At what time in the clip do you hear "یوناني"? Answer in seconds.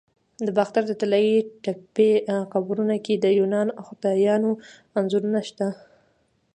3.39-3.71